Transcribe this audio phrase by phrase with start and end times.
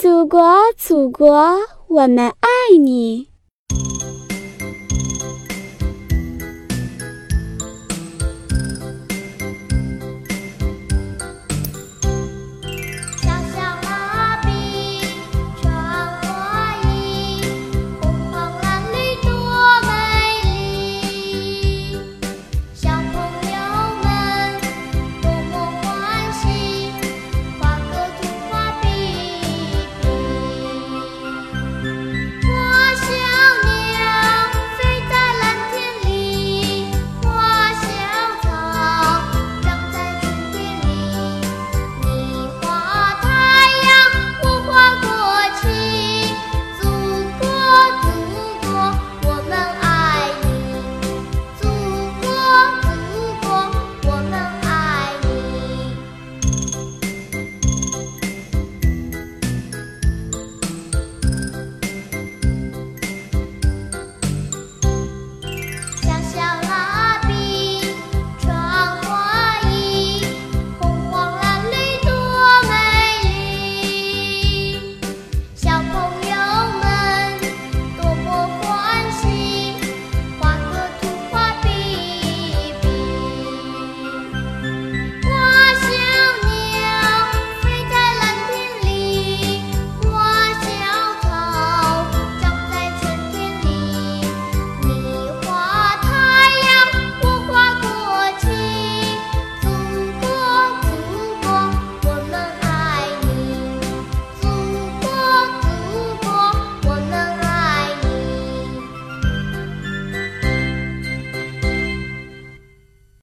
[0.00, 0.40] 祖国
[0.78, 3.29] 祖国我们爱你。